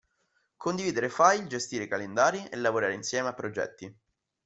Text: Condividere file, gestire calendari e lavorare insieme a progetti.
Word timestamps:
Condividere 0.57 1.09
file, 1.09 1.45
gestire 1.45 1.85
calendari 1.87 2.43
e 2.47 2.57
lavorare 2.57 2.95
insieme 2.95 3.27
a 3.27 3.35
progetti. 3.35 3.95